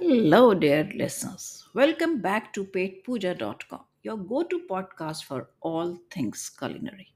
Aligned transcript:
Hello, 0.00 0.54
dear 0.54 0.88
listeners. 0.94 1.68
Welcome 1.74 2.22
back 2.22 2.54
to 2.54 2.64
petpuja.com, 2.64 3.80
your 4.02 4.16
go 4.16 4.42
to 4.44 4.60
podcast 4.60 5.24
for 5.24 5.50
all 5.60 5.90
things 6.10 6.44
culinary. 6.60 7.06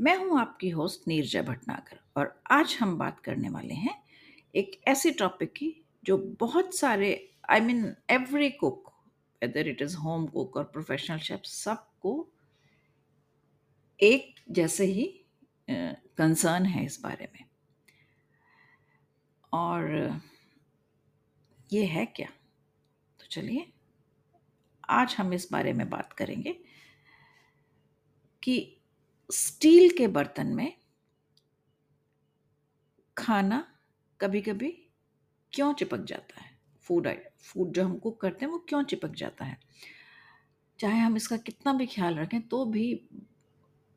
मैं 0.00 0.16
हूँ 0.16 0.38
आपकी 0.40 0.68
host 0.70 1.08
Neerja 1.08 1.42
Bhatnagar 1.42 2.00
और 2.16 2.34
आज 2.50 2.76
हम 2.80 2.96
बात 2.98 3.20
करने 3.20 3.48
वाले 3.48 3.74
हैं 3.74 3.94
एक 4.54 4.80
ऐसे 4.88 5.10
टॉपिक 5.20 5.52
की 5.52 5.72
जो 6.04 6.16
बहुत 6.40 6.74
सारे 6.74 7.10
I 7.50 7.60
mean 7.60 7.84
every 8.10 8.50
cook 8.60 8.92
whether 9.42 9.68
it 9.68 9.82
is 9.82 9.96
home 9.96 10.26
cook 10.36 10.56
और 10.56 10.64
प्रोफेशनल 10.72 11.18
शेफ 11.18 11.40
सबको 11.44 12.16
एक 14.00 14.34
जैसे 14.50 14.84
ही 14.84 15.12
कंसर्न 15.70 16.66
है 16.66 16.84
इस 16.84 17.00
बारे 17.00 17.28
में 17.34 17.44
और 19.52 20.20
ये 21.72 21.84
है 21.84 22.06
क्या? 22.06 22.28
तो 23.20 23.26
चलिए, 23.30 23.72
आज 24.88 25.14
हम 25.18 25.32
इस 25.32 25.48
बारे 25.52 25.72
में 25.72 25.88
बात 25.90 26.12
करेंगे 26.12 26.52
कि 28.42 28.76
स्टील 29.30 29.96
के 29.98 30.06
बर्तन 30.08 30.46
में 30.46 30.72
खाना 33.16 33.64
कभी 34.20 34.40
कभी 34.40 34.70
क्यों 35.52 35.72
चिपक 35.74 36.04
जाता 36.04 36.40
है? 36.40 36.50
फ़ूड 36.82 37.08
फ़ूड 37.38 37.72
जो 37.72 37.84
हम 37.84 37.98
कुक 37.98 38.20
करते 38.20 38.44
हैं 38.44 38.52
वो 38.52 38.58
क्यों 38.58 38.82
चिपक 38.82 39.08
जाता 39.08 39.44
है? 39.44 39.58
चाहे 40.78 40.98
हम 41.00 41.16
इसका 41.16 41.36
कितना 41.36 41.72
भी 41.72 41.86
ख्याल 41.86 42.14
रखें 42.14 42.40
तो 42.48 42.64
भी 42.64 43.08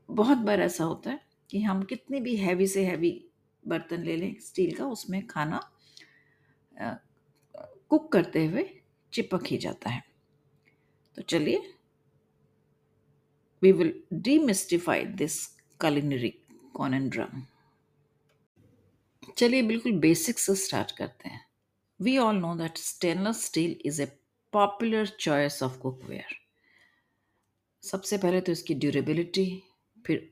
बहुत 0.10 0.38
बार 0.38 0.62
ऐसा 0.62 0.84
होता 0.84 1.10
है 1.10 1.20
कि 1.50 1.62
हम 1.62 1.84
कितनी 1.84 2.20
भी 2.20 2.36
हैवी 2.36 2.68
से 2.68 2.86
हैवी 2.86 3.26
बर्तन 3.68 4.04
ले 4.04 4.16
लें, 4.18 4.36
स्टील 4.40 4.76
का, 4.76 4.86
उसमें 4.86 5.28
खाना 5.28 5.60
कुक 7.92 8.12
करते 8.14 8.46
हुए 8.46 8.64
चिपक 9.14 9.46
ही 9.46 9.58
जाता 9.58 9.90
है। 9.90 10.04
तो 11.18 11.22
चलिए 11.22 11.58
we 13.62 13.72
will 13.72 13.94
demystify 14.24 15.04
this 15.22 15.46
culinary 15.80 16.30
conundrum 16.76 17.42
चलिए 19.38 19.62
बिल्कुल 19.64 20.00
बेसिक 20.00 20.40
से 20.40 20.56
स्टार्ट 20.56 20.92
करते 20.98 21.30
हैं। 21.30 21.46
We 22.00 22.18
all 22.18 22.36
know 22.36 22.56
that 22.58 22.78
stainless 22.78 23.46
steel 23.46 23.76
is 23.86 24.02
a 24.02 24.06
popular 24.54 25.08
choice 25.20 25.62
of 25.64 25.78
cookware 25.80 26.36
सबसे 27.84 28.18
पहले 28.18 28.42
तो 28.42 28.52
इसकी 28.52 28.74
ड्यूरेबिलिटी 28.76 29.46
फिर 30.06 30.30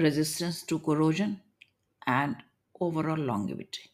resistance 0.00 0.64
to 0.68 0.78
corrosion 0.78 1.36
and 2.08 2.34
overall 2.82 3.20
longevity 3.26 3.88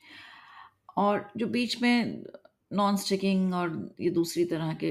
और 0.98 1.31
जो 1.36 1.47
बीच 1.48 1.81
में 1.83 2.22
नॉन 2.70 2.96
स्टिकिंग 2.96 3.54
और 3.54 3.94
ये 4.00 4.10
दूसरी 4.10 4.44
तरह 4.44 4.72
के 4.82 4.90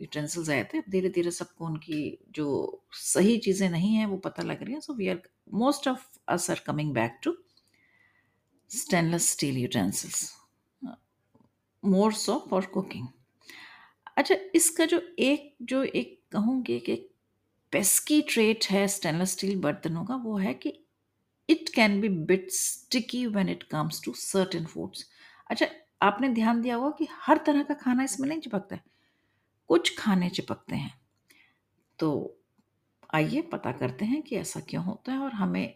यूटेंसिल्स 0.00 0.50
आए 0.50 0.64
थे 0.74 0.80
धीरे 0.90 1.08
धीरे 1.10 1.30
सबको 1.30 1.66
उनकी 1.66 2.00
जो 2.34 2.46
सही 2.92 3.36
चीज़ें 3.38 3.68
नहीं 3.70 3.94
हैं, 3.94 4.06
वो 4.06 4.16
पता 4.16 4.42
लग 4.42 4.62
रही 4.62 4.74
है। 4.74 4.80
So 4.80 4.94
we 4.94 5.08
are 5.08 5.22
most 5.54 5.88
of 5.88 6.06
us 6.28 6.50
are 6.50 6.62
coming 6.66 6.92
back 6.94 7.18
to 7.22 7.36
stainless 8.70 9.28
steel 9.30 9.56
utensils 9.58 10.32
more 11.82 12.12
so 12.14 12.38
for 12.50 12.66
cooking 12.74 13.06
अच्छा 14.16 14.34
इसका 14.54 14.84
जो 14.86 15.00
एक 15.18 15.54
जो 15.62 15.82
एक 15.82 16.18
कहूँगी 16.32 16.78
कि 16.80 16.92
एक 16.92 17.08
पेस्की 17.72 18.20
ट्रेट 18.30 18.64
है 18.70 18.86
स्टेनलेस 18.88 19.32
स्टील 19.32 19.60
बर्तनों 19.60 20.04
का, 20.04 20.14
वो 20.16 20.36
है 20.38 20.54
कि 20.54 20.72
it 21.48 21.68
can 21.74 22.00
be 22.00 22.08
bit 22.08 22.50
sticky 22.52 23.26
when 23.26 23.48
it 23.48 23.62
comes 23.70 24.00
to 24.04 24.12
certain 24.16 24.66
foods 24.66 25.04
अच्छा 25.50 25.66
आपने 26.02 26.28
ध्यान 26.28 26.60
दिया 26.62 26.76
होगा 26.76 26.90
कि 26.90 27.08
हर 27.12 27.38
तरह 27.46 27.62
का 27.62 27.74
खाना 27.74 28.02
इसमें 28.02 28.28
नहीं 28.28 28.40
चिपकता 28.40 28.76
है। 28.76 28.82
कुछ 29.68 29.98
खाने 29.98 30.30
चिपकते 30.30 30.76
हैं। 30.76 31.00
तो 31.98 32.36
आइए 33.14 33.40
पता 33.42 33.72
करते 33.72 34.04
हैं 34.04 34.22
कि 34.22 34.36
ऐसा 34.36 34.60
क्यों 34.60 34.84
होता 34.84 35.12
है 35.12 35.18
और 35.18 35.32
हमें 35.32 35.74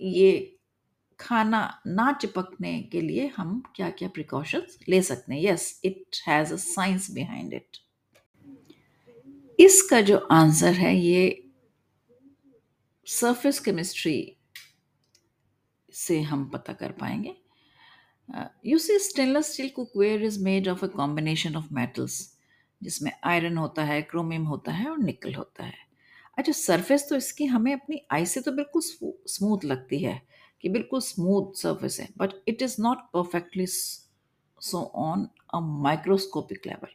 ये 0.00 0.58
खाना 1.20 1.82
ना 1.86 2.12
चिपकने 2.12 2.82
के 2.82 3.00
लिए 3.00 3.26
हम 3.36 3.62
क्या 3.76 3.90
क्या 3.90 4.08
प्रिकॉशंस 4.08 4.78
ले 4.88 5.02
सकते 5.02 5.34
हैं। 5.34 5.42
Yes 5.42 5.80
it 5.84 6.16
has 6.28 6.52
a 6.52 6.56
science 6.56 7.10
behind 7.10 7.54
it 7.54 7.78
इसका 9.60 10.00
जो 10.00 10.16
आंसर 10.16 10.72
है, 10.72 10.96
ये 10.96 11.50
सरफेस 13.06 13.60
केमिस्ट्री 13.60 14.36
से 15.92 16.20
हम 16.20 16.48
पता 16.48 16.72
कर 16.72 16.92
पाएँगे। 16.92 17.36
You 18.28 18.78
see 18.78 18.98
stainless 18.98 19.52
steel 19.52 19.68
cookware 19.68 20.22
is 20.22 20.42
made 20.44 20.68
of 20.68 20.84
a 20.84 20.88
combination 20.88 21.56
of 21.56 21.66
metals 21.72 22.20
जिसमें 22.82 23.10
आयरन 23.24 23.56
होता 23.56 23.84
है 23.84 24.00
क्रोमियम 24.02 24.44
होता 24.44 24.72
है 24.72 24.88
और 24.90 24.98
निकल 24.98 25.34
होता 25.34 25.64
है। 25.64 25.74
अच्छा 26.38 26.52
सरफेस 26.52 27.06
तो 27.08 27.16
इसकी 27.16 27.44
हमें 27.46 27.72
अपनी 27.72 28.00
आई 28.12 28.26
से 28.26 28.40
तो 28.40 28.52
बिल्कुल 28.52 28.82
स्मूथ 28.82 29.64
लगती 29.64 29.98
है, 29.98 30.20
कि 30.62 30.68
बिल्कुल 30.68 31.00
स्मूथ 31.00 31.56
सरफेस 31.56 31.98
है 32.00 32.08
but 32.18 32.32
it 32.48 32.62
is 32.62 32.76
not 32.80 32.98
perfectly 33.14 33.66
so 33.66 34.82
on 34.96 35.28
a 35.54 35.60
microscopic 35.60 36.66
level 36.66 36.94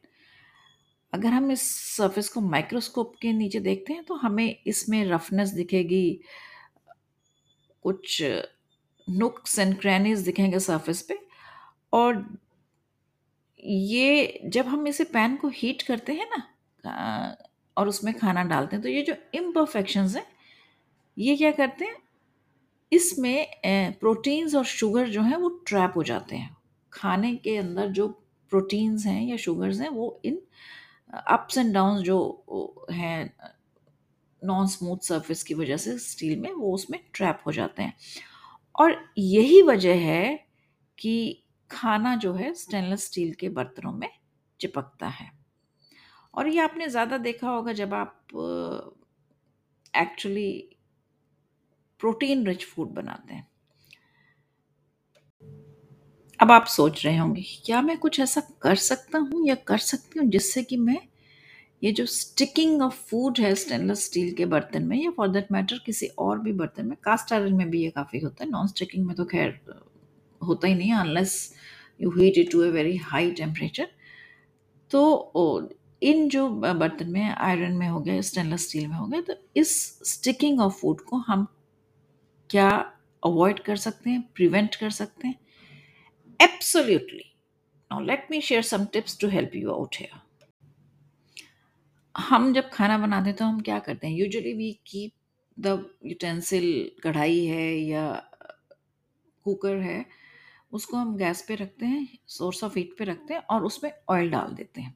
अगर 1.14 1.30
हम 1.30 1.52
इस 1.52 1.62
सरफेस 1.96 2.30
को 2.30 2.42
माइक्रोस्कोप 2.42 3.16
के 3.22 3.32
नीचे 3.34 3.60
देखते 3.60 3.94
हैं 3.94 4.04
तो 4.04 4.16
हमें 4.16 4.56
इसमें 4.68 5.04
रफनेस 5.06 5.50
दिखेगी, 5.50 6.20
कुछ 7.86 8.22
नुक्स 9.08 9.60
एंड 9.60 9.78
क्रैनीज 9.80 10.20
दिखेंगे 10.20 10.60
सरफेस 10.60 11.02
पे 11.02 11.20
और 11.94 12.26
ये 13.64 14.40
जब 14.46 14.68
हम 14.68 14.88
इसे 14.88 15.04
पैन 15.04 15.36
को 15.38 15.48
हीट 15.56 15.82
करते 15.82 16.14
हैं 16.14 16.28
ना 16.30 17.38
और 17.78 17.88
उसमें 17.88 18.14
खाना 18.14 18.44
डालते 18.44 18.76
हैं 18.76 18.84
तो 18.84 18.90
ये 18.90 19.02
जो 19.02 19.14
इम्परफेक्शंस 19.36 20.16
हैं, 20.16 20.26
ये 21.18 21.36
क्या 21.36 21.52
करते 21.52 21.86
हैं? 21.86 21.96
इसमें 22.92 23.94
प्रोटीन्स 24.00 24.56
और 24.56 24.66
शुगर 24.66 25.10
जो 25.10 25.22
हैं, 25.22 25.36
वो 25.38 25.50
ट्रैप 25.68 25.94
हो 25.96 26.04
जाते 26.04 26.36
हैं। 26.36 26.56
खाने 26.94 27.36
के 27.36 27.58
अंदर 27.58 27.88
जो 27.90 28.08
प्रोटीन्स 28.52 29.06
हैं 29.06 29.22
या 29.24 29.38
शुगर्स 29.38 29.80
हैं, 29.82 29.90
वो 29.90 30.22
इन 30.26 30.42
अप्स 31.14 31.58
एंड 31.58 31.74
डाउन 31.74 32.02
जो 32.04 32.88
हैं 32.92 33.34
नॉन 34.42 34.68
स्मूथ 34.68 34.98
सरफेस 34.98 35.44
की 35.44 35.54
वजह 35.54 35.78
से 35.78 35.98
स्टील 36.00 36.40
में, 36.40 36.52
वो 36.52 36.74
उसमें 36.74 37.00
ट्रैप 37.14 37.40
हो 37.46 37.52
जाते 37.52 37.84
हैं। 37.84 37.94
और 38.76 38.96
यही 39.18 39.62
वजह 39.62 39.96
है 40.02 40.36
कि 40.98 41.43
खाना 41.74 42.16
जो 42.16 42.34
है 42.34 42.54
स्टेनलेस 42.56 43.06
स्टील 43.06 43.34
के 43.34 43.50
बर्तनों 43.52 43.92
में 43.92 44.10
चिपकता 44.60 45.08
है। 45.10 45.30
और 46.34 46.48
ये 46.48 46.60
आपने 46.60 46.88
ज़्यादा 46.88 47.18
देखा 47.20 47.50
होगा 47.50 47.74
जब 47.74 47.94
आप 47.94 48.20
एक्चुअली 49.94 50.52
प्रोटीन 52.00 52.46
रिच 52.48 52.66
फ़ूड 52.66 52.90
बनाते 52.90 53.34
हैं। 53.34 53.48
अब 56.40 56.52
आप 56.52 56.66
सोच 56.66 57.06
रहे 57.06 57.18
होंगे 57.18 57.44
क्या 57.66 57.82
मैं 57.82 57.98
कुछ 57.98 58.20
ऐसा 58.20 58.42
कर 58.62 58.76
सकता 58.76 59.18
हूँ 59.20 59.48
या 59.48 59.56
कर 59.68 59.78
सकती 59.80 60.20
हूँ 60.20 60.28
जिससे 60.30 60.64
कि 60.64 60.78
मैं 60.78 60.98
ये 61.82 61.92
जो 61.92 62.06
स्टिकिंग 62.06 62.82
ऑफ़ 62.82 62.96
फ़ूड 63.10 63.40
है 63.40 63.54
स्टेनलेस 63.56 64.06
स्टील 64.06 64.34
के 64.36 64.46
बर्तन 64.46 64.84
में 64.84 64.98
या 64.98 65.12
फॉर 65.12 65.28
दैट 65.28 65.52
मैटर 65.52 65.80
किसी 65.86 66.08
और 66.20 66.40
भी 66.40 66.54
बर्तन 66.54 66.86
में 66.86 66.98
कास्ट 67.04 67.34
आयरन 67.34 67.54
में 67.54 67.70
भी 67.70 67.84
ये 67.84 67.90
काफ़ी 67.90 68.20
होता 68.20 68.44
है 68.44 68.50
नॉन 68.50 68.68
स्टिकिंग 68.68 69.06
में 69.08 69.16
तो 69.16 69.26
खैर 69.26 69.60
होता 70.44 70.68
ही 70.68 70.76
नहीं 70.76 70.94
unless 70.94 71.54
you 72.02 72.12
heat 72.12 72.38
it 72.38 72.52
to 72.52 72.64
a 72.64 72.70
very 72.72 72.96
high 72.98 73.32
temperature 73.32 73.88
तो 74.92 75.02
इन 76.02 76.28
जो 76.30 76.48
बर्तन 76.50 77.10
में 77.10 77.30
आयरन 77.30 77.74
में 77.78 77.88
हो 77.88 78.00
गया 78.00 78.22
स्टेनलेस 78.22 78.68
स्टील 78.70 78.88
में 78.88 78.96
हो 78.96 79.06
गया 79.08 79.22
तो 79.22 79.36
इस 79.56 79.76
स्टिकिंग 80.06 80.60
ऑफ़ 80.62 80.80
फ़ूड 80.80 81.02
को 81.02 81.18
हम 81.28 81.46
क्या 82.50 82.70
अवॉइड 83.24 83.60
कर 83.60 83.76
सकते 83.76 84.10
हैं 84.10 84.22
प्रिवेंट 84.36 84.76
कर 84.76 84.90
सकते 84.90 85.28
हैं? 85.28 85.36
Absolutely 86.40 87.24
now 87.92 88.04
let 88.06 88.28
me 88.32 88.42
share 88.42 88.62
some 88.64 88.86
tips 88.94 89.18
to 89.20 89.28
help 89.28 89.56
you 89.56 89.72
out 89.72 89.96
here 90.00 90.22
हम 92.16 92.54
जब 92.54 92.70
खाना 92.70 92.98
बनाते 92.98 93.30
हैं 93.30 93.38
तो 93.38 93.46
हम 93.46 93.60
क्या 93.62 93.80
करते 93.80 94.08
हैं? 94.08 94.16
Usually 94.16 94.54
we 94.54 94.72
keep 94.88 95.12
the 95.58 95.86
utensil 96.06 96.66
कढ़ाई 97.04 97.46
है 97.46 97.72
या 97.78 98.06
कुकर 99.46 99.76
है 99.78 100.06
उसको 100.74 100.98
हम 100.98 101.16
गैस 101.18 101.46
पे 101.48 101.56
रखते 101.56 101.86
हैं, 101.86 102.08
सोर्स 102.28 102.64
ऑफ़ 102.64 102.78
हीट 102.78 102.98
पे 102.98 103.04
रखते 103.04 103.34
हैं 103.34 103.42
और 103.42 103.66
उसमें 103.66 103.92
ऑयल 104.10 104.30
डाल 104.30 104.54
देते 104.54 104.82
हैं। 104.82 104.96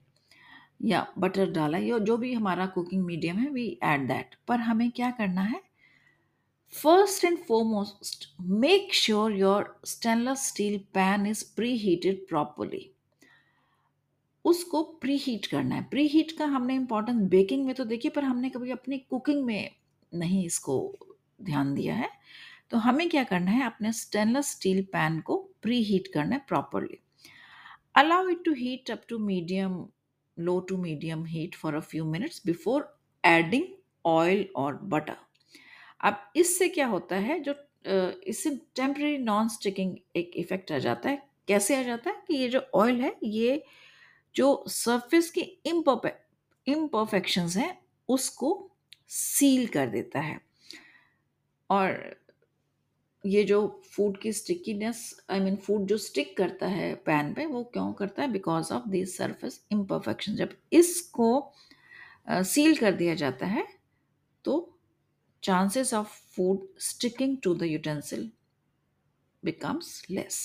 या 0.82 1.08
बटर 1.18 1.52
डाला, 1.52 1.78
या 1.78 1.98
जो 1.98 2.18
भी 2.18 2.34
हमारा 2.34 2.66
कुकिंग 2.66 3.06
मीडियम 3.06 3.38
है 3.38 3.50
वी 3.50 3.80
ऐड 3.84 4.08
दैट 4.08 4.36
पर 4.48 4.60
हमें 4.60 4.92
क्या 4.92 5.12
करना 5.12 5.42
है? 5.42 5.62
First 6.74 7.26
and 7.26 7.38
foremost 7.38 8.36
make 8.42 8.94
sure 8.94 9.32
your 9.32 9.80
stainless 9.86 10.48
steel 10.48 10.78
pan 10.78 11.26
is 11.28 11.56
pre 11.56 11.78
heated 11.78 12.28
properly 12.28 12.92
उसको 14.46 14.84
प्री 14.84 15.18
हीट 15.18 15.46
करना 15.46 15.76
है। 15.76 15.84
प्री 15.84 16.08
हीट 16.08 16.32
का 16.32 16.46
हमने 16.46 16.76
इम्पोर्टेंस 16.76 17.30
बेकिंग 17.30 17.66
में 17.66 17.76
तो 17.76 17.86
देखिए 17.86 18.12
पर 18.12 18.24
हमने 18.24 18.50
कभी 18.50 18.72
अपनी 18.72 18.98
कुकिंग 18.98 19.46
में 19.46 19.76
नहीं 20.14 20.46
इसको 20.46 20.96
ध्यान 21.42 21.74
दिया 21.76 21.96
है। 21.96 22.10
तो 22.70 22.78
हमें 22.78 23.10
क्या 23.10 23.24
करना 23.24 23.52
है? 23.52 23.66
अपने 23.66 23.94
स्टेनलेस 23.94 24.52
स्टील 24.52 24.82
पैन 24.84 25.20
को 25.20 25.47
प्री 25.62 25.84
हीट 25.84 26.08
करना 26.14 26.36
है 26.36 26.42
properly 26.48 27.00
Allow 27.96 28.24
it 28.32 28.42
to 28.46 28.52
heat 28.54 28.90
up 28.94 29.06
to 29.10 29.18
medium, 29.28 29.78
low 30.38 30.56
to 30.62 30.76
medium 30.78 31.22
heat 31.26 31.56
for 31.56 31.70
a 31.76 31.82
few 31.82 32.04
minutes 32.06 32.40
before 32.50 32.82
adding 33.24 33.64
oil 34.06 34.44
or 34.56 34.74
butter. 34.92 35.16
अब 36.06 36.32
इससे 36.36 36.68
क्या 36.70 36.88
होता 36.88 37.16
है 37.16 37.40
जो 37.44 37.56
इससे 38.28 38.50
टेम्परेरी 38.76 39.18
नॉन 39.18 39.48
स्टिकिंग 39.50 39.96
एक 40.16 40.32
इफ़ेक्ट 40.38 40.72
आ 40.72 40.78
जाता 40.80 41.10
है। 41.10 41.22
कैसे 41.48 41.76
आ 41.76 41.82
जाता 41.84 42.10
है 42.10 42.22
कि 42.28 42.36
ये 42.36 42.50
जो 42.50 42.60
ऑयल 42.76 43.02
है 43.02 43.16
ये 43.24 43.64
जो 44.36 44.64
सरफेस 44.70 45.30
की 45.38 45.42
इम्परफेक्शंस 46.68 47.58
हैं 47.58 47.78
उसको 48.10 48.50
सील 49.10 49.68
कर 49.68 49.88
देता 49.90 50.20
है। 50.20 50.40
और 51.70 52.16
ये 53.28 53.44
जो 53.44 53.60
फ़ूड 53.92 54.18
की 54.22 54.32
स्टिकीनेस 54.34 55.00
आई 55.30 55.40
मीन 55.40 55.56
फ़ूड 55.56 55.88
जो 55.88 55.98
स्टिक 55.98 56.36
करता 56.38 56.68
है 56.68 56.94
पैन 57.06 57.34
पे 57.34 57.46
वो 57.46 57.64
क्यों 57.64 57.92
करता 57.94 58.22
है? 58.22 58.32
Because 58.32 58.74
of 58.74 58.90
this 58.90 59.18
surface 59.18 59.62
imperfection 59.72 60.36
जब 60.36 60.56
इसको 60.74 61.54
सील 62.30 62.74
uh, 62.74 62.80
कर 62.80 62.92
दिया 62.92 63.16
जाता 63.16 63.46
है 63.46 63.68
तो 64.46 64.80
chances 65.44 65.94
of 65.94 66.08
food 66.36 66.68
sticking 66.80 67.38
to 67.44 67.54
the 67.56 67.64
utensil 67.64 68.30
becomes 69.44 70.06
less 70.12 70.40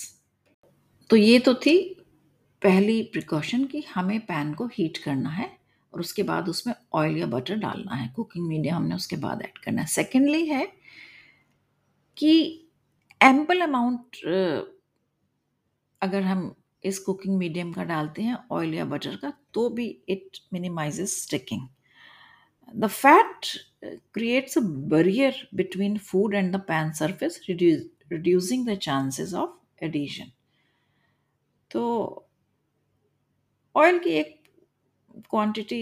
तो 1.10 1.16
ये 1.16 1.38
तो 1.38 1.54
थी 1.54 1.78
पहली 2.62 3.02
प्रिकॉशन 3.02 3.64
कि 3.64 3.80
हमें 3.94 4.18
पैन 4.20 4.52
को 4.54 4.66
हीट 4.66 4.98
करना 4.98 5.30
है 5.30 5.50
और 5.92 6.00
उसके 6.00 6.22
बाद 6.22 6.48
उसमें 6.48 6.74
ऑयल 6.92 7.16
या 7.16 7.26
बटर 7.26 7.56
डालना 7.56 7.94
है। 7.94 8.08
कुकिंग 8.08 8.46
मीडिया 8.48 8.76
हमने 8.76 8.94
उसके 8.94 9.16
बाद 9.16 9.42
ऐड 9.42 9.58
करना 9.58 9.80
है। 9.80 9.86
सेकेंडली 9.86 10.46
है 10.46 10.64
कि 12.16 12.32
एम्पल 13.22 13.60
अमाउंट 13.60 14.16
अगर 16.02 16.22
हम 16.22 16.54
इस 16.84 16.98
कुकिंग 16.98 17.36
मीडियम 17.38 17.72
का 17.72 17.84
डालते 17.84 18.22
हैं 18.22 18.36
ऑयल 18.52 18.74
या 18.74 18.84
बटर 18.84 19.16
का 19.16 19.32
तो 19.54 19.68
भी 19.70 19.86
it 20.08 20.38
minimises 20.52 21.22
sticking 21.22 21.68
the 22.74 22.86
fat 22.86 23.46
uh, 23.82 23.96
creates 24.12 24.56
a 24.56 24.62
barrier 24.62 25.32
between 25.54 25.98
food 25.98 26.34
and 26.34 26.54
the 26.54 26.58
pan 26.60 26.94
surface, 26.94 27.40
reduce, 27.48 27.84
reducing 28.10 28.64
the 28.64 28.76
chances 28.76 29.34
of 29.34 29.50
adhesion. 29.82 30.30
तो 31.70 31.82
ऑयल 33.74 33.98
की 33.98 34.10
एक 34.10 34.34
क्वांटिटी 35.30 35.80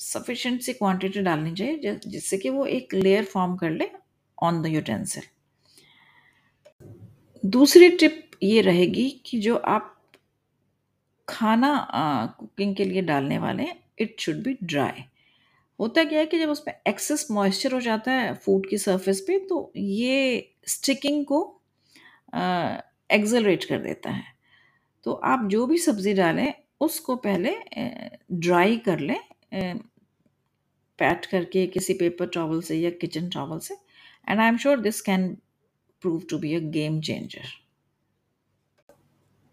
सफिशेंट 0.00 0.60
सी 0.62 0.72
क्वांटिटी 0.72 1.20
डालनी 1.22 1.52
चाहिए 1.54 1.98
जिससे 2.06 2.38
कि 2.38 2.50
वो 2.50 2.66
एक 2.66 2.94
लेयर 2.94 3.24
फॉर्म 3.24 3.56
कर 3.56 3.70
ले 3.70 3.90
ऑन 4.38 4.62
द 4.62 4.66
यूटेंसिल 4.66 5.22
दूसरी 7.42 7.88
टिप 7.90 8.30
ये 8.42 8.60
रहेगी 8.60 9.08
कि 9.26 9.38
जो 9.40 9.56
आप 9.56 9.88
खाना 11.28 11.70
कुकिंग 12.38 12.74
के 12.76 12.84
लिए 12.84 13.02
डालने 13.02 13.38
वाले 13.38 13.62
हैं 13.62 13.78
इट 14.00 14.20
शुड 14.20 14.42
बी 14.42 14.56
ड्राई 14.62 15.04
होता 15.78 16.04
क्या 16.04 16.18
है 16.18 16.26
कि 16.26 16.38
जब 16.38 16.50
उसमें 16.50 16.74
एक्सेस 16.88 17.26
मॉइस्चर 17.30 17.72
हो 17.72 17.80
जाता 17.80 18.12
है 18.12 18.34
फ़ूड 18.34 18.68
की 18.70 18.78
सरफेस 18.78 19.20
पे 19.20 19.38
तो 19.48 19.72
ये 19.76 20.54
स्टिकिंग 20.68 21.24
को 21.26 21.40
एक्जलरेट 22.34 23.64
कर 23.64 23.78
देता 23.78 24.10
है। 24.10 24.24
तो 25.06 25.12
आप 25.12 25.48
जो 25.50 25.66
भी 25.66 25.78
सब्ज़ी 25.78 26.12
डालें, 26.14 26.52
उसको 26.80 27.16
पहले 27.16 27.54
ड्राई 28.32 28.76
कर 28.78 28.98
लें 29.00 29.18
पैट 30.98 31.26
करके 31.26 31.66
किसी 31.66 31.94
पेपर 31.94 32.26
टॉवल 32.34 32.60
से 32.62 32.76
या 32.76 32.90
किचन 33.00 33.28
टॉवल 33.28 33.58
से। 33.58 33.74
And 34.28 34.40
I 34.40 34.48
am 34.48 34.56
sure 34.56 34.80
this 34.80 35.00
can 35.00 35.36
prove 36.02 36.22
to 36.30 36.38
be 36.38 36.54
a 36.54 36.60
game 36.78 37.00
changer 37.00 37.58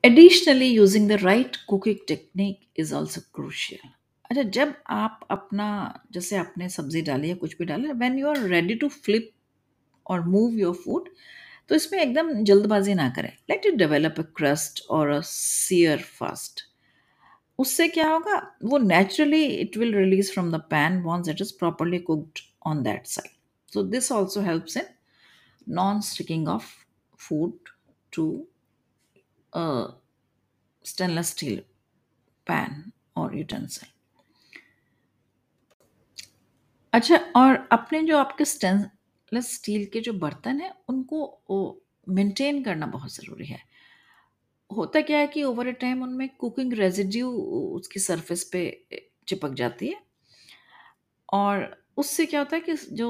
Additionally, 0.04 0.68
using 0.74 1.08
the 1.08 1.16
right 1.20 1.58
cooking 1.70 1.98
technique 2.10 2.60
is 2.82 2.92
also 2.98 3.22
crucial. 3.38 3.82
अच्छा 4.26 4.44
जब 4.58 4.74
आप 4.90 5.26
अपना 5.32 5.66
जैसे 6.14 6.36
आपने 6.38 6.70
सब्ज़ी 6.70 7.02
डाली 7.10 7.30
या 7.30 7.36
कुछ 7.36 7.58
भी 7.58 7.66
डाला 7.66 7.94
when 7.94 8.18
you 8.20 8.28
are 8.28 8.38
ready 8.50 8.76
to 8.84 8.88
flip 8.90 9.30
और 10.06 10.24
मूव 10.28 10.58
योर 10.60 10.76
फ़ूड 10.84 11.10
तो 11.70 11.76
इसमें 11.76 12.00
एकदम 12.02 12.32
जल्दबाजी 12.44 12.94
ना 12.94 13.10
करें। 13.16 13.32
Let 13.50 13.66
it 13.66 13.76
develop 13.78 14.20
a 14.20 14.24
crust 14.38 14.82
और 14.90 15.10
अ 15.10 15.20
सियर 15.26 16.02
फास्ट 16.20 16.64
उससे 17.60 17.88
क्या 17.88 18.08
होगा? 18.10 18.38
वो 18.64 18.78
naturally 18.78 19.44
it 19.46 19.78
will 19.78 19.94
release 19.96 20.32
from 20.34 20.52
the 20.52 20.62
pan 20.72 21.02
once 21.04 21.30
it 21.30 21.42
is 21.42 21.54
properly 21.60 22.00
cooked 22.12 22.40
on 22.68 22.84
that 22.84 23.08
side 23.08 23.32
so 23.74 23.84
this 23.84 24.12
also 24.12 24.42
helps 24.42 24.78
in 24.78 24.84
non 25.70 26.02
sticking 26.02 26.48
of 26.50 26.74
food 27.20 27.70
to 28.14 28.48
stainless 30.86 31.30
steel 31.34 31.60
pan 32.48 32.76
or 33.16 33.26
utensil. 33.34 33.88
अच्छा 36.94 37.18
और 37.36 37.68
अपने 37.72 38.02
जो 38.04 38.18
आपके 38.18 38.46
stainless 38.46 39.54
steel 39.56 39.86
के 39.94 40.00
जो 40.00 40.14
बर्तन 40.14 40.62
हैं, 40.62 40.72
उनको 40.90 41.82
मेंटेन 42.10 42.64
करना 42.64 42.86
बहुत 42.86 43.14
ज़रूरी 43.14 43.46
है। 43.46 43.60
होता 44.72 45.02
क्या 45.02 45.18
है 45.18 45.28
कि 45.28 45.44
ओवर 45.44 45.68
ए 45.68 45.72
टाइम 45.82 46.04
उनमें 46.04 46.28
कुकिंग 46.30 46.74
रेजिड्यू 46.74 47.32
उसकी 47.32 48.00
सरफेस 48.00 48.44
पे 48.54 48.64
चिपक 49.28 49.54
जाती 49.54 49.88
है। 49.88 50.02
और 51.34 51.84
उससे 51.98 52.26
क्या 52.26 52.40
होता 52.40 52.56
है 52.56 52.62
कि 52.62 52.74
जो 52.74 53.10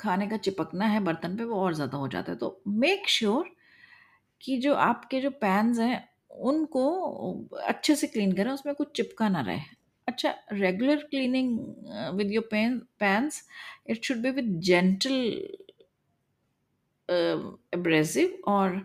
खाने 0.00 0.26
का 0.28 0.36
चिपकना 0.38 0.86
है 0.86 1.00
बर्तन 1.00 1.36
पे, 1.36 1.44
वो 1.44 1.56
और 1.56 1.74
ज़्यादा 1.74 1.98
हो 1.98 2.08
जाता 2.08 2.32
है। 2.32 2.38
तो 2.38 2.60
मेक 2.68 3.08
श्योर 3.08 3.42
sure 3.42 3.54
कि 4.40 4.56
जो 4.58 4.74
आपके 4.76 5.20
जो 5.20 5.30
पैन्स 5.42 5.78
हैं, 5.80 6.08
उनको 6.42 6.84
अच्छे 7.64 7.96
से 7.96 8.06
क्लीन 8.06 8.32
करें, 8.32 8.50
उसमें 8.52 8.74
कुछ 8.74 8.92
चिपका 8.96 9.28
ना 9.28 9.40
रहे। 9.42 9.60
अच्छा 10.08 10.34
regular 10.52 11.02
cleaning 11.10 11.58
with 12.16 12.32
your 12.32 12.48
pen 12.50 12.78
pans 13.00 13.42
it 13.90 14.04
should 14.04 14.18
be 14.18 14.30
with 14.32 14.60
gentle 14.62 15.14
abrasive 17.74 18.38
और 18.48 18.80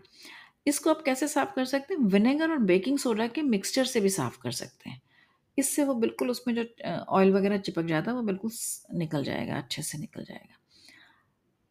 इसको 0.68 0.90
आप 0.90 1.02
कैसे 1.06 1.28
साफ़ 1.28 1.54
कर 1.56 1.66
सकते 1.66 1.94
हैं? 1.94 2.02
विनेगर 2.08 2.52
और 2.52 2.60
बेकिंग 2.66 2.98
सोडा 3.00 3.28
के 3.30 3.42
मिक्सचर 3.44 3.86
से 3.86 4.02
भी 4.02 4.10
साफ़ 4.12 4.40
कर 4.44 4.52
सकते 4.54 4.90
हैं। 4.90 5.02
इससे 5.58 5.86
वो 5.86 5.96
बिल्कुल 5.98 6.32
उसमें 6.32 6.56
जो 6.56 6.66
ऑयल 7.12 7.34
वगैरह 7.34 7.58
चिपक 7.60 7.86
जाता 7.86 8.12
है, 8.12 8.18
वो 8.18 8.24
बिल्कुल 8.24 8.52
निकल 8.96 9.26
जाएगा, 9.26 9.58
अच्छे 9.58 9.84
से 9.84 9.98
निकल 10.00 10.26
जाएगा। 10.26 10.61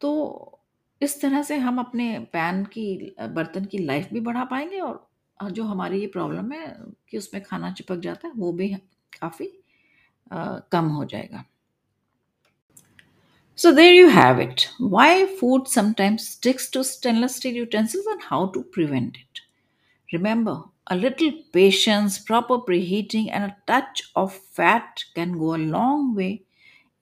तो 0.01 0.57
इस 1.01 1.19
तरह 1.21 1.41
से 1.43 1.57
हम 1.57 1.79
अपने 1.79 2.17
पैन 2.33 2.63
की, 2.65 3.15
बर्तन 3.21 3.65
की 3.65 3.77
लाइफ 3.77 4.09
भी 4.13 4.19
बढ़ा 4.19 4.43
पाएँगे 4.45 4.79
और 4.79 5.07
जो 5.51 5.63
हमारी 5.63 5.99
ये 5.99 6.07
प्रॉब्लम 6.07 6.51
है 6.51 6.75
कि 7.09 7.17
उसमें 7.17 7.41
खाना 7.43 7.71
चिपक 7.71 7.99
जाता 7.99 8.27
है, 8.27 8.33
वो 8.35 8.51
भी 8.53 8.67
काफ़ी 9.13 9.47
कम 10.71 10.85
हो 10.87 11.05
जाएगा। 11.05 11.43
So 13.57 13.71
there 13.71 13.93
you 13.93 14.07
have 14.09 14.39
it 14.41 14.61
why 14.81 15.25
food 15.37 15.65
sometimes 15.67 16.29
sticks 16.31 16.71
to 16.73 16.83
stainless 16.83 17.35
steel 17.37 17.55
utensils 17.57 18.07
and 18.07 18.21
how 18.23 18.45
to 18.53 18.61
prevent 18.73 19.17
it 19.17 19.39
remember 20.09 20.61
a 20.87 20.95
little 20.95 21.29
patience 21.53 22.17
proper 22.27 22.57
pre 22.65 22.79
heating 22.85 23.27
and 23.29 23.43
a 23.43 23.53
touch 23.67 24.03
of 24.17 24.37
fat 24.55 25.01
can 25.15 25.35
go 25.37 25.49
a 25.49 25.57
long 25.57 26.15
way 26.17 26.29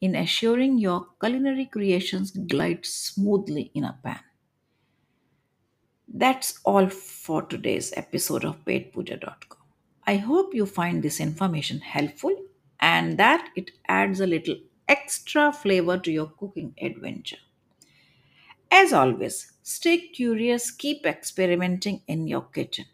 in 0.01 0.15
assuring 0.15 0.77
your 0.77 1.08
culinary 1.20 1.65
creations 1.65 2.32
glide 2.32 2.86
smoothly 2.86 3.72
in 3.74 3.84
a 3.84 4.00
pan. 4.03 4.22
That's 6.12 6.60
all 6.65 6.89
for 6.89 7.44
today's 7.44 7.94
episode 7.96 8.44
of 8.44 8.65
PaidPuja.com. 8.65 9.58
I 10.06 10.18
hope 10.18 10.53
you 10.53 10.65
find 10.65 11.01
this 11.01 11.20
information 11.22 11.79
helpful 11.79 12.36
and 12.82 13.18
that 13.18 13.50
it 13.56 13.72
adds 13.88 14.20
a 14.20 14.27
little 14.27 14.58
extra 14.88 15.53
flavor 15.53 15.98
to 16.00 16.12
your 16.12 16.27
cooking 16.27 16.74
adventure. 16.82 17.38
As 18.72 18.94
always, 18.94 19.51
stay 19.63 19.98
curious, 20.08 20.72
keep 20.72 21.06
experimenting 21.06 22.01
in 22.08 22.25
your 22.27 22.41
kitchen, 22.44 22.86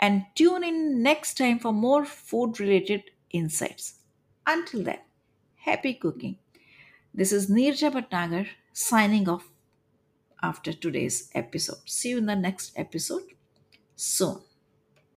and 0.00 0.26
tune 0.34 0.64
in 0.64 1.02
next 1.02 1.36
time 1.38 1.58
for 1.60 1.72
more 1.72 2.04
food 2.04 2.60
related 2.60 3.10
insights. 3.30 4.00
Until 4.46 4.84
then, 4.84 5.00
happy 5.64 5.94
cooking. 5.94 6.36
This 7.14 7.32
is 7.32 7.50
Neerja 7.50 7.90
Bhatnagar 7.92 8.48
signing 8.72 9.28
off 9.28 9.50
after 10.42 10.72
today's 10.72 11.30
episode. 11.34 11.78
See 11.86 12.10
you 12.10 12.18
in 12.18 12.26
the 12.26 12.36
next 12.36 12.72
episode 12.76 13.24
soon. 13.96 14.40